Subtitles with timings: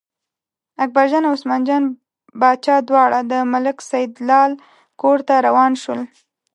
[0.83, 1.83] اکبرجان او عثمان جان
[2.41, 4.51] باچا دواړه د ملک سیدلال
[5.01, 5.99] کور ته روان شول.